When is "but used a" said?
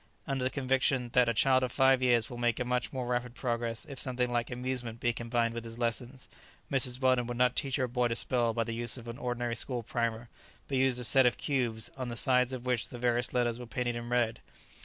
10.67-11.03